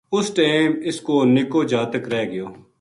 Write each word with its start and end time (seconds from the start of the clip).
اس 0.15 0.25
ٹیم 0.35 0.71
اس 0.87 0.97
کو 1.07 1.15
نِکو 1.33 1.61
جاتک 1.71 2.03
رہ 2.13 2.23
گیو 2.31 2.47